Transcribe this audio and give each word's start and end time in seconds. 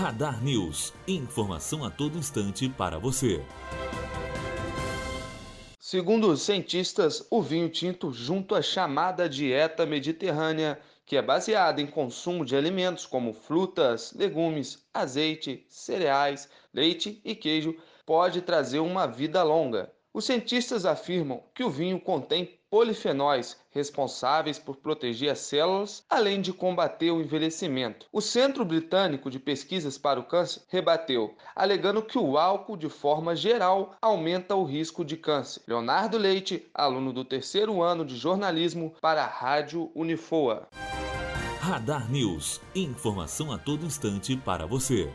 Radar 0.00 0.42
News. 0.42 0.94
Informação 1.06 1.84
a 1.84 1.90
todo 1.90 2.16
instante 2.16 2.70
para 2.70 2.98
você. 2.98 3.44
Segundo 5.78 6.30
os 6.30 6.40
cientistas, 6.40 7.26
o 7.30 7.42
vinho 7.42 7.68
tinto, 7.68 8.10
junto 8.10 8.54
à 8.54 8.62
chamada 8.62 9.28
dieta 9.28 9.84
mediterrânea, 9.84 10.80
que 11.04 11.18
é 11.18 11.22
baseada 11.22 11.82
em 11.82 11.86
consumo 11.86 12.46
de 12.46 12.56
alimentos 12.56 13.04
como 13.04 13.34
frutas, 13.34 14.14
legumes, 14.14 14.88
azeite, 14.94 15.66
cereais, 15.68 16.48
leite 16.72 17.20
e 17.22 17.34
queijo, 17.34 17.76
pode 18.06 18.40
trazer 18.40 18.78
uma 18.78 19.06
vida 19.06 19.42
longa. 19.42 19.92
Os 20.12 20.24
cientistas 20.24 20.84
afirmam 20.84 21.40
que 21.54 21.62
o 21.62 21.70
vinho 21.70 22.00
contém 22.00 22.58
polifenóis 22.68 23.56
responsáveis 23.70 24.58
por 24.58 24.76
proteger 24.76 25.30
as 25.30 25.38
células, 25.38 26.04
além 26.10 26.40
de 26.40 26.52
combater 26.52 27.12
o 27.12 27.20
envelhecimento. 27.20 28.06
O 28.12 28.20
Centro 28.20 28.64
Britânico 28.64 29.30
de 29.30 29.38
Pesquisas 29.38 29.96
para 29.96 30.18
o 30.18 30.24
Câncer 30.24 30.62
rebateu, 30.68 31.36
alegando 31.54 32.02
que 32.02 32.18
o 32.18 32.36
álcool, 32.36 32.76
de 32.76 32.88
forma 32.88 33.36
geral, 33.36 33.94
aumenta 34.02 34.56
o 34.56 34.64
risco 34.64 35.04
de 35.04 35.16
câncer. 35.16 35.62
Leonardo 35.66 36.18
Leite, 36.18 36.68
aluno 36.74 37.12
do 37.12 37.24
terceiro 37.24 37.80
ano 37.80 38.04
de 38.04 38.16
jornalismo 38.16 38.94
para 39.00 39.22
a 39.22 39.28
Rádio 39.28 39.92
Unifoa. 39.94 40.68
Radar 41.60 42.10
News. 42.10 42.60
Informação 42.74 43.52
a 43.52 43.58
todo 43.58 43.86
instante 43.86 44.36
para 44.36 44.66
você. 44.66 45.08